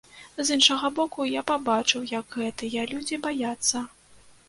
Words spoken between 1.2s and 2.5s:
я пабачыў, як